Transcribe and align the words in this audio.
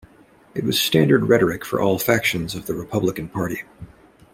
It 0.55 0.63
was 0.63 0.81
standard 0.81 1.29
rhetoric 1.29 1.63
for 1.63 1.79
all 1.79 1.99
factions 1.99 2.55
of 2.55 2.65
the 2.65 2.73
Republican 2.73 3.29
party. 3.29 3.61